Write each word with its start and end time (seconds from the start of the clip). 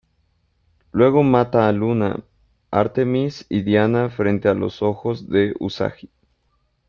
Luego 0.91 1.21
mata 1.21 1.67
a 1.67 1.71
Luna, 1.71 2.23
Artemis 2.71 3.45
y 3.49 3.61
Diana 3.61 4.09
frente 4.09 4.47
a 4.49 4.55
los 4.55 4.81
ojos 4.81 5.29
de 5.29 5.53
Usagi. 5.59 6.09